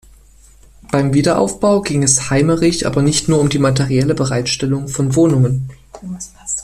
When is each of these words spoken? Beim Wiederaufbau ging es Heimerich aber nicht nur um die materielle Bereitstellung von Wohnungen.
Beim 0.91 1.13
Wiederaufbau 1.13 1.81
ging 1.83 2.01
es 2.01 2.31
Heimerich 2.31 2.87
aber 2.87 3.03
nicht 3.03 3.29
nur 3.29 3.39
um 3.39 3.49
die 3.49 3.59
materielle 3.59 4.15
Bereitstellung 4.15 4.87
von 4.87 5.13
Wohnungen. 5.15 5.69